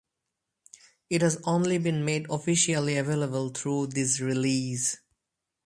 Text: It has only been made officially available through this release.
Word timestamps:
It 1.11 1.21
has 1.21 1.39
only 1.43 1.77
been 1.77 2.03
made 2.03 2.25
officially 2.31 2.97
available 2.97 3.49
through 3.49 3.85
this 3.85 4.19
release. 4.19 4.99